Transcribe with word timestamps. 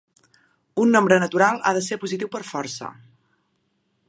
Un 0.83 0.87
nombre 0.95 1.19
natural 1.25 1.55
ha 1.69 1.75
de 1.79 1.85
ser 1.89 2.01
positiu 2.05 2.33
per 2.37 2.45
força. 2.53 2.91